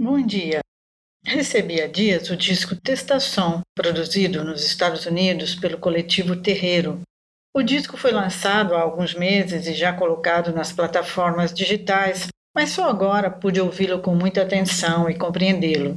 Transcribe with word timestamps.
Bom 0.00 0.24
dia. 0.24 0.60
Recebi 1.26 1.82
há 1.82 1.88
dias 1.88 2.30
o 2.30 2.36
disco 2.36 2.76
Testação, 2.76 3.62
produzido 3.74 4.44
nos 4.44 4.64
Estados 4.64 5.04
Unidos 5.06 5.56
pelo 5.56 5.76
coletivo 5.76 6.36
Terreiro. 6.36 7.00
O 7.52 7.64
disco 7.64 7.96
foi 7.96 8.12
lançado 8.12 8.76
há 8.76 8.80
alguns 8.80 9.12
meses 9.12 9.66
e 9.66 9.74
já 9.74 9.92
colocado 9.92 10.52
nas 10.52 10.70
plataformas 10.70 11.52
digitais, 11.52 12.28
mas 12.54 12.70
só 12.70 12.88
agora 12.88 13.28
pude 13.28 13.60
ouvi-lo 13.60 14.00
com 14.00 14.14
muita 14.14 14.42
atenção 14.42 15.10
e 15.10 15.18
compreendê-lo. 15.18 15.96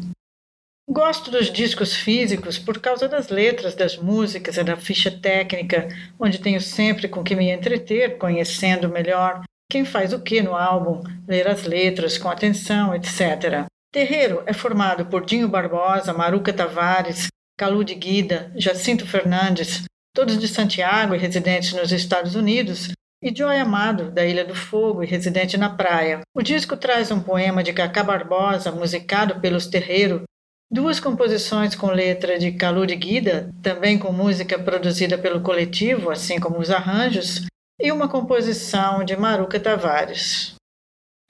Gosto 0.90 1.30
dos 1.30 1.54
discos 1.54 1.96
físicos 1.96 2.58
por 2.58 2.80
causa 2.80 3.08
das 3.08 3.30
letras 3.30 3.76
das 3.76 3.98
músicas 3.98 4.58
e 4.58 4.64
da 4.64 4.76
ficha 4.76 5.12
técnica, 5.12 5.88
onde 6.20 6.40
tenho 6.40 6.60
sempre 6.60 7.08
com 7.08 7.24
que 7.24 7.36
me 7.36 7.52
entreter, 7.52 8.18
conhecendo 8.18 8.90
melhor 8.90 9.44
quem 9.70 9.86
faz 9.86 10.12
o 10.12 10.20
que 10.20 10.42
no 10.42 10.56
álbum, 10.56 11.04
ler 11.28 11.48
as 11.48 11.66
letras 11.66 12.18
com 12.18 12.30
atenção, 12.30 12.96
etc. 12.96 13.70
Terreiro 13.92 14.42
é 14.46 14.54
formado 14.54 15.06
por 15.08 15.26
Dinho 15.26 15.50
Barbosa, 15.50 16.14
Maruca 16.14 16.54
Tavares, 16.54 17.28
Calu 17.58 17.84
de 17.84 17.94
Guida, 17.94 18.50
Jacinto 18.56 19.06
Fernandes, 19.06 19.84
todos 20.16 20.40
de 20.40 20.48
Santiago 20.48 21.14
e 21.14 21.18
residentes 21.18 21.74
nos 21.74 21.92
Estados 21.92 22.34
Unidos, 22.34 22.92
e 23.22 23.36
Joy 23.36 23.58
Amado, 23.58 24.10
da 24.10 24.26
Ilha 24.26 24.46
do 24.46 24.56
Fogo 24.56 25.04
e 25.04 25.06
residente 25.06 25.58
na 25.58 25.70
praia. 25.70 26.22
O 26.34 26.42
disco 26.42 26.78
traz 26.78 27.12
um 27.12 27.20
poema 27.20 27.62
de 27.62 27.74
Cacá 27.74 28.02
Barbosa, 28.02 28.72
musicado 28.72 29.42
pelos 29.42 29.68
Terreiro, 29.68 30.24
duas 30.72 31.02
composições 31.02 31.76
com 31.76 31.88
letra 31.88 32.40
de 32.40 32.54
Calu 32.54 32.88
de 32.88 32.96
Guida, 32.96 33.50
também 33.62 34.00
com 34.00 34.14
música 34.14 34.58
produzida 34.58 35.18
pelo 35.18 35.42
coletivo, 35.42 36.10
assim 36.10 36.40
como 36.40 36.60
os 36.60 36.72
arranjos, 36.72 37.46
e 37.78 37.92
uma 37.92 38.08
composição 38.08 39.04
de 39.04 39.18
Maruca 39.18 39.60
Tavares. 39.60 40.56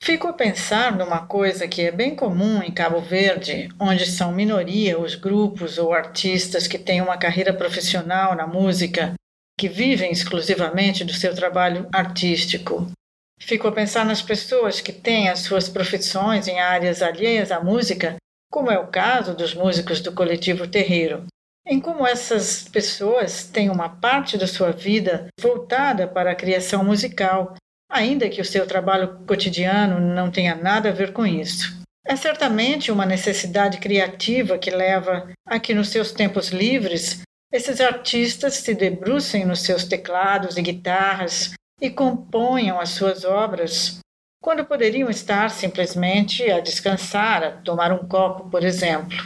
Fico 0.03 0.27
a 0.27 0.33
pensar 0.33 0.97
numa 0.97 1.27
coisa 1.27 1.67
que 1.67 1.83
é 1.83 1.91
bem 1.91 2.15
comum 2.15 2.63
em 2.63 2.71
Cabo 2.71 2.99
Verde, 2.99 3.69
onde 3.79 4.07
são 4.07 4.31
minoria 4.31 4.99
os 4.99 5.13
grupos 5.13 5.77
ou 5.77 5.93
artistas 5.93 6.65
que 6.65 6.79
têm 6.79 7.01
uma 7.01 7.19
carreira 7.19 7.53
profissional 7.53 8.35
na 8.35 8.47
música, 8.47 9.13
que 9.59 9.69
vivem 9.69 10.11
exclusivamente 10.11 11.05
do 11.05 11.13
seu 11.13 11.35
trabalho 11.35 11.87
artístico. 11.93 12.91
Fico 13.39 13.67
a 13.67 13.71
pensar 13.71 14.03
nas 14.03 14.23
pessoas 14.23 14.81
que 14.81 14.91
têm 14.91 15.29
as 15.29 15.41
suas 15.41 15.69
profissões 15.69 16.47
em 16.47 16.59
áreas 16.59 17.03
alheias 17.03 17.51
à 17.51 17.59
música, 17.59 18.15
como 18.51 18.71
é 18.71 18.79
o 18.79 18.87
caso 18.87 19.35
dos 19.35 19.53
músicos 19.53 20.01
do 20.01 20.11
coletivo 20.13 20.67
Terreiro, 20.67 21.27
em 21.63 21.79
como 21.79 22.07
essas 22.07 22.67
pessoas 22.67 23.43
têm 23.43 23.69
uma 23.69 23.87
parte 23.87 24.35
da 24.35 24.47
sua 24.47 24.71
vida 24.71 25.27
voltada 25.39 26.07
para 26.07 26.31
a 26.31 26.35
criação 26.35 26.83
musical, 26.83 27.53
ainda 27.91 28.29
que 28.29 28.41
o 28.41 28.45
seu 28.45 28.65
trabalho 28.65 29.19
cotidiano 29.27 29.99
não 29.99 30.31
tenha 30.31 30.55
nada 30.55 30.89
a 30.89 30.93
ver 30.93 31.11
com 31.11 31.27
isso. 31.27 31.81
É 32.05 32.15
certamente 32.15 32.91
uma 32.91 33.05
necessidade 33.05 33.77
criativa 33.77 34.57
que 34.57 34.71
leva 34.71 35.29
a 35.45 35.59
que, 35.59 35.73
nos 35.73 35.89
seus 35.89 36.11
tempos 36.11 36.49
livres, 36.49 37.21
esses 37.51 37.79
artistas 37.81 38.55
se 38.55 38.73
debrucem 38.73 39.45
nos 39.45 39.61
seus 39.61 39.83
teclados 39.83 40.57
e 40.57 40.61
guitarras 40.61 41.53
e 41.79 41.89
componham 41.89 42.79
as 42.79 42.89
suas 42.89 43.25
obras, 43.25 43.99
quando 44.41 44.65
poderiam 44.65 45.09
estar 45.09 45.49
simplesmente 45.49 46.49
a 46.49 46.59
descansar, 46.59 47.43
a 47.43 47.51
tomar 47.51 47.91
um 47.91 48.07
copo, 48.07 48.49
por 48.49 48.63
exemplo. 48.63 49.17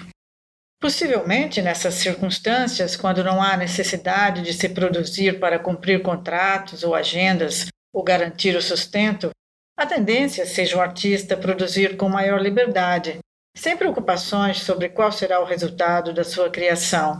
Possivelmente, 0.81 1.61
nessas 1.61 1.95
circunstâncias, 1.95 2.95
quando 2.95 3.23
não 3.23 3.41
há 3.41 3.55
necessidade 3.55 4.41
de 4.41 4.53
se 4.53 4.67
produzir 4.67 5.39
para 5.39 5.58
cumprir 5.58 6.02
contratos 6.02 6.83
ou 6.83 6.93
agendas 6.93 7.67
ou 7.96 8.04
garantir 8.04 8.58
o 8.58 8.62
sustento, 8.62 9.30
a 9.78 9.86
tendência 9.86 10.46
seja 10.46 10.76
o 10.76 10.82
artista 10.82 11.38
produzir 11.38 11.96
com 11.96 12.10
maior 12.10 12.42
liberdade, 12.42 13.20
sem 13.56 13.78
preocupações 13.78 14.60
sobre 14.60 14.90
qual 14.90 15.14
será 15.14 15.40
o 15.40 15.46
resultado 15.46 16.14
da 16.14 16.26
sua 16.26 16.50
criação. 16.50 17.20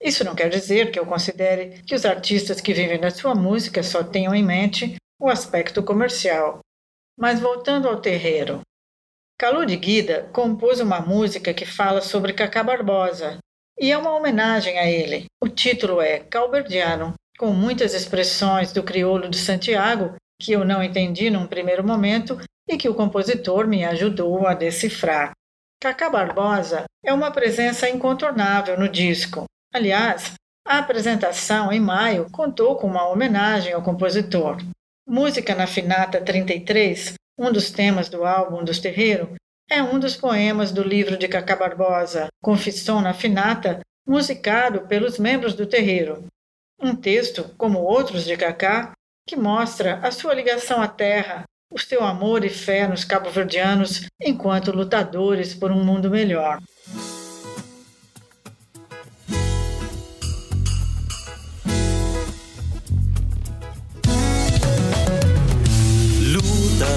Isso 0.00 0.22
não 0.22 0.36
quer 0.36 0.48
dizer 0.48 0.92
que 0.92 0.98
eu 0.98 1.04
considere 1.04 1.82
que 1.82 1.94
os 1.94 2.06
artistas 2.06 2.60
que 2.60 2.72
vivem 2.72 3.00
da 3.00 3.10
sua 3.10 3.34
música 3.34 3.82
só 3.82 4.04
tenham 4.04 4.32
em 4.32 4.44
mente 4.44 4.94
o 5.20 5.28
aspecto 5.28 5.82
comercial. 5.82 6.60
Mas 7.18 7.40
voltando 7.40 7.88
ao 7.88 8.00
terreiro, 8.00 8.60
Calu 9.36 9.66
de 9.66 9.76
Guida 9.76 10.30
compôs 10.32 10.78
uma 10.78 11.00
música 11.00 11.52
que 11.52 11.66
fala 11.66 12.00
sobre 12.00 12.32
Cacá 12.32 12.62
Barbosa 12.62 13.38
e 13.76 13.90
é 13.90 13.98
uma 13.98 14.14
homenagem 14.14 14.78
a 14.78 14.88
ele. 14.88 15.24
O 15.42 15.48
título 15.48 16.00
é 16.00 16.20
Calberdiano, 16.20 17.14
com 17.42 17.52
muitas 17.52 17.92
expressões 17.92 18.72
do 18.72 18.84
crioulo 18.84 19.28
de 19.28 19.36
Santiago 19.36 20.14
que 20.40 20.52
eu 20.52 20.64
não 20.64 20.80
entendi 20.80 21.28
num 21.28 21.44
primeiro 21.44 21.84
momento 21.84 22.38
e 22.68 22.76
que 22.76 22.88
o 22.88 22.94
compositor 22.94 23.66
me 23.66 23.84
ajudou 23.84 24.46
a 24.46 24.54
decifrar. 24.54 25.32
Cacá 25.82 26.08
Barbosa 26.08 26.84
é 27.04 27.12
uma 27.12 27.32
presença 27.32 27.88
incontornável 27.88 28.78
no 28.78 28.88
disco. 28.88 29.46
Aliás, 29.74 30.34
a 30.64 30.78
apresentação 30.78 31.72
em 31.72 31.80
maio 31.80 32.28
contou 32.30 32.76
com 32.76 32.86
uma 32.86 33.08
homenagem 33.08 33.72
ao 33.72 33.82
compositor. 33.82 34.58
Música 35.04 35.52
na 35.52 35.66
Finata 35.66 36.20
33 36.20 37.14
um 37.36 37.50
dos 37.50 37.72
temas 37.72 38.08
do 38.08 38.24
álbum 38.24 38.62
dos 38.62 38.78
Terreiro 38.78 39.34
é 39.68 39.82
um 39.82 39.98
dos 39.98 40.14
poemas 40.14 40.70
do 40.70 40.84
livro 40.84 41.16
de 41.16 41.26
Cacá 41.26 41.56
Barbosa, 41.56 42.28
Confissão 42.40 43.00
na 43.00 43.12
Finata, 43.12 43.80
musicado 44.06 44.82
pelos 44.82 45.18
membros 45.18 45.54
do 45.54 45.66
terreiro. 45.66 46.24
Um 46.82 46.96
texto, 46.96 47.44
como 47.56 47.78
outros 47.78 48.24
de 48.24 48.36
Cacá, 48.36 48.92
que 49.26 49.36
mostra 49.36 50.00
a 50.02 50.10
sua 50.10 50.34
ligação 50.34 50.82
à 50.82 50.88
terra, 50.88 51.44
o 51.72 51.78
seu 51.78 52.02
amor 52.02 52.44
e 52.44 52.48
fé 52.48 52.88
nos 52.88 53.04
cabo-verdianos 53.04 54.06
enquanto 54.20 54.72
lutadores 54.72 55.54
por 55.54 55.70
um 55.70 55.84
mundo 55.84 56.10
melhor. 56.10 56.58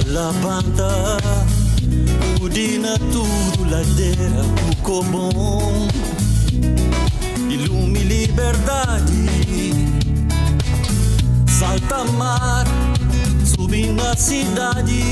la 0.07 0.31
banda 0.33 1.17
Udina 2.41 2.97
tudo 3.11 3.69
ladeira 3.69 4.31
o 4.71 4.75
cobom 4.81 5.87
Ilume 7.49 7.99
liberdade 7.99 9.74
Salta 11.75 12.05
mar 12.13 12.65
Subi 13.43 13.87
na 13.87 14.15
cidade 14.15 15.03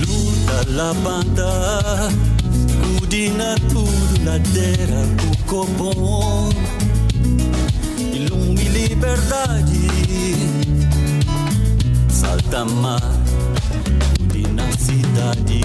Luta 0.00 0.70
la 0.70 0.92
banda 0.94 2.10
Udina 3.00 3.54
tudo 3.70 4.24
ladeira 4.24 5.06
o 5.30 5.36
cobom 5.46 6.50
Ilume 8.12 8.64
liberdade 8.70 9.86
salta 12.08 12.64
mar 12.64 13.12
de 14.32 14.48
na 14.48 14.66
cidade. 14.72 15.60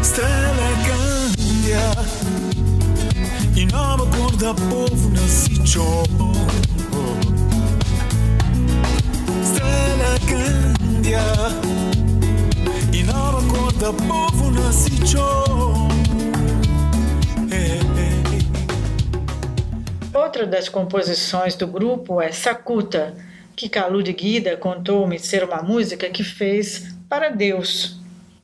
Estrela 0.00 0.68
cambia 0.84 2.51
Outra 20.14 20.46
das 20.46 20.68
composições 20.68 21.54
do 21.54 21.66
grupo 21.66 22.20
é 22.20 22.32
Sakuta, 22.32 23.14
que 23.54 23.68
Calu 23.68 24.02
de 24.02 24.12
Guida 24.12 24.56
contou-me 24.56 25.18
ser 25.18 25.44
uma 25.44 25.62
música 25.62 26.08
que 26.08 26.24
fez 26.24 26.94
para 27.08 27.28
Deus. 27.28 28.01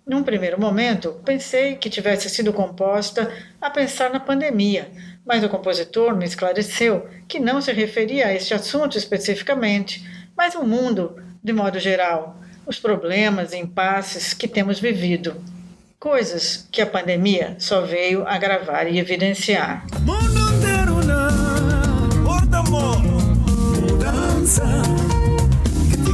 Num 0.09 0.23
primeiro 0.23 0.59
momento, 0.59 1.21
pensei 1.23 1.77
que 1.77 1.91
tivesse 1.91 2.31
sido 2.31 2.50
composta 2.50 3.31
a 3.61 3.69
pensar 3.69 4.09
na 4.11 4.19
pandemia, 4.19 4.91
mas 5.23 5.44
o 5.44 5.50
compositor 5.50 6.17
me 6.17 6.25
esclareceu 6.25 7.06
que 7.29 7.38
não 7.38 7.61
se 7.61 7.71
referia 7.73 8.29
a 8.29 8.35
este 8.35 8.55
assunto 8.55 8.97
especificamente, 8.97 10.03
mas 10.35 10.56
ao 10.56 10.67
mundo 10.67 11.23
de 11.44 11.53
modo 11.53 11.79
geral, 11.79 12.41
os 12.67 12.79
problemas 12.79 13.53
e 13.53 13.59
impasses 13.59 14.32
que 14.32 14.49
temos 14.49 14.81
vivido. 14.81 15.37
Coisas 16.00 16.67
que 16.73 16.81
a 16.81 16.87
pandemia 16.87 17.56
só 17.59 17.82
veio 17.82 18.27
agravar 18.27 18.91
e 18.91 18.99
evidenciar. 18.99 19.85
Mudança 23.82 24.73
que 25.91 25.99
te 25.99 26.12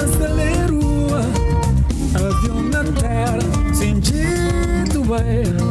brasileiro. 0.00 0.80
Avião 2.14 2.62
na 2.62 2.84
terra, 2.84 3.38
sentido 3.74 5.14
aéreo 5.14 5.70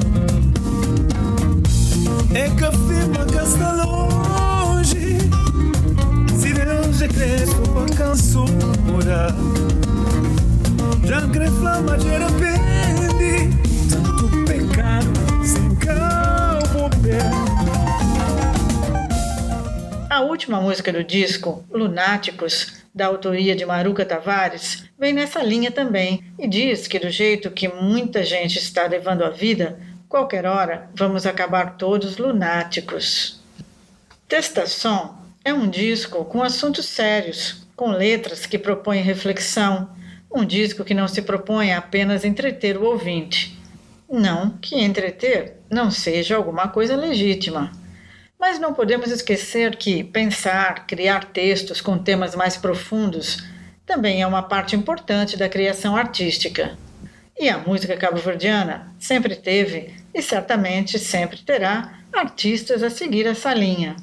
É 2.33 2.49
que 2.49 2.77
firma 2.87 3.25
que 3.25 3.37
está 3.37 3.73
longe. 3.83 5.17
Se 6.35 6.53
Deus 6.53 7.01
é 7.01 7.07
crespo 7.07 7.61
para 7.73 7.95
cansura 7.95 9.35
Já 11.03 11.27
que 11.27 11.39
reclama 11.39 11.97
de 11.97 12.09
repente 12.09 13.57
Tanto 13.89 14.29
pecado 14.45 15.09
sem 15.43 15.75
calmo 15.75 16.89
A 20.09 20.21
última 20.21 20.61
música 20.61 20.93
do 20.93 21.03
disco, 21.03 21.63
Lunáticos, 21.71 22.78
da 22.93 23.05
autoria 23.05 23.55
de 23.55 23.65
Maruca 23.65 24.05
Tavares, 24.05 24.85
vem 24.97 25.13
nessa 25.13 25.41
linha 25.41 25.71
também 25.71 26.23
e 26.37 26.47
diz 26.47 26.87
que, 26.87 26.99
do 26.99 27.09
jeito 27.09 27.51
que 27.51 27.67
muita 27.67 28.23
gente 28.23 28.57
está 28.57 28.85
levando 28.87 29.23
a 29.23 29.29
vida, 29.29 29.79
qualquer 30.07 30.45
hora 30.45 30.89
vamos 30.95 31.25
acabar 31.25 31.77
todos 31.77 32.17
lunáticos. 32.17 33.41
Testação 34.27 35.19
é 35.43 35.53
um 35.53 35.69
disco 35.69 36.25
com 36.25 36.43
assuntos 36.43 36.85
sérios, 36.85 37.67
com 37.75 37.91
letras 37.91 38.45
que 38.45 38.57
propõem 38.57 39.01
reflexão, 39.01 39.89
um 40.33 40.45
disco 40.45 40.83
que 40.83 40.93
não 40.93 41.07
se 41.07 41.21
propõe 41.21 41.71
a 41.71 41.79
apenas 41.79 42.25
entreter 42.25 42.77
o 42.77 42.85
ouvinte. 42.85 43.57
Não 44.09 44.49
que 44.49 44.79
entreter 44.79 45.57
não 45.69 45.89
seja 45.89 46.35
alguma 46.35 46.67
coisa 46.67 46.95
legítima. 46.95 47.71
Mas 48.39 48.57
não 48.57 48.73
podemos 48.73 49.11
esquecer 49.11 49.75
que 49.75 50.01
pensar, 50.01 50.87
criar 50.87 51.25
textos 51.25 51.81
com 51.81 51.97
temas 51.97 52.35
mais 52.35 52.55
profundos 52.55 53.43
também 53.85 54.21
é 54.21 54.27
uma 54.27 54.43
parte 54.43 54.77
importante 54.77 55.35
da 55.35 55.49
criação 55.49 55.95
artística. 55.95 56.77
E 57.37 57.49
a 57.49 57.57
música 57.57 57.97
cabo-verdiana 57.97 58.93
sempre 58.97 59.35
teve 59.35 59.93
e 60.13 60.21
certamente 60.21 60.97
sempre 60.97 61.39
terá 61.39 61.99
artistas 62.13 62.81
a 62.81 62.89
seguir 62.89 63.25
essa 63.25 63.53
linha. 63.53 63.97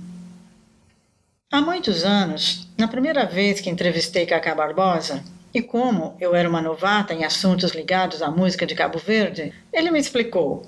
Há 1.50 1.60
muitos 1.62 2.04
anos, 2.04 2.68
na 2.76 2.88
primeira 2.88 3.24
vez 3.24 3.60
que 3.60 3.70
entrevistei 3.70 4.26
Cacá 4.26 4.54
Barbosa, 4.54 5.24
e 5.54 5.62
como 5.62 6.14
eu 6.20 6.34
era 6.34 6.48
uma 6.48 6.60
novata 6.60 7.14
em 7.14 7.24
assuntos 7.24 7.72
ligados 7.72 8.20
à 8.20 8.30
música 8.30 8.66
de 8.66 8.74
Cabo 8.74 8.98
Verde, 8.98 9.54
ele 9.72 9.90
me 9.90 9.98
explicou 9.98 10.66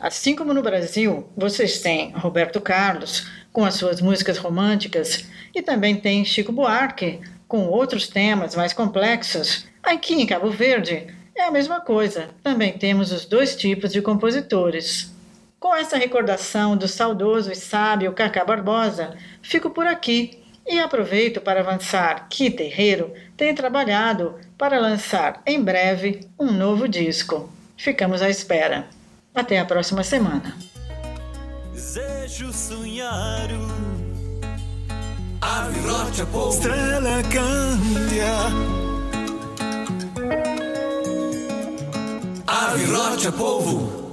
Assim 0.00 0.34
como 0.34 0.52
no 0.52 0.62
Brasil, 0.62 1.28
vocês 1.36 1.80
têm 1.80 2.10
Roberto 2.12 2.60
Carlos, 2.60 3.28
com 3.52 3.64
as 3.64 3.74
suas 3.74 4.00
músicas 4.00 4.38
românticas, 4.38 5.24
e 5.54 5.62
também 5.62 5.94
tem 5.94 6.24
Chico 6.24 6.50
Buarque, 6.50 7.20
com 7.46 7.66
outros 7.66 8.08
temas 8.08 8.56
mais 8.56 8.72
complexos. 8.72 9.66
Aqui 9.82 10.14
em 10.14 10.26
Cabo 10.26 10.50
Verde 10.50 11.06
é 11.36 11.44
a 11.44 11.50
mesma 11.50 11.80
coisa, 11.80 12.30
também 12.42 12.72
temos 12.72 13.12
os 13.12 13.24
dois 13.24 13.54
tipos 13.54 13.92
de 13.92 14.02
compositores. 14.02 15.12
Com 15.60 15.74
essa 15.74 15.96
recordação 15.96 16.76
do 16.76 16.88
saudoso 16.88 17.52
e 17.52 17.54
sábio 17.54 18.12
Cacá 18.12 18.44
Barbosa, 18.44 19.16
fico 19.42 19.70
por 19.70 19.86
aqui 19.86 20.42
e 20.66 20.80
aproveito 20.80 21.40
para 21.40 21.60
avançar 21.60 22.26
que 22.28 22.50
Terreiro 22.50 23.12
tem 23.36 23.54
trabalhado 23.54 24.34
para 24.58 24.80
lançar 24.80 25.40
em 25.46 25.62
breve 25.62 26.28
um 26.38 26.50
novo 26.50 26.88
disco. 26.88 27.52
Ficamos 27.76 28.22
à 28.22 28.28
espera. 28.28 28.86
Até 29.34 29.58
a 29.58 29.64
próxima 29.64 30.04
semana. 30.04 30.54
Desejo 31.72 32.52
sonhar. 32.52 33.48
Ave 35.40 35.80
rocha, 35.80 36.24
povo. 36.26 36.54
Estrela 36.54 37.22
cândia. 37.24 38.34
Ave 42.46 42.84
rocha, 42.84 43.32
povo. 43.32 44.03